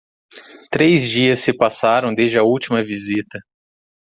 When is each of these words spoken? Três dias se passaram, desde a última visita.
Três 0.71 1.07
dias 1.07 1.37
se 1.37 1.55
passaram, 1.55 2.11
desde 2.11 2.39
a 2.39 2.43
última 2.43 2.83
visita. 2.83 3.37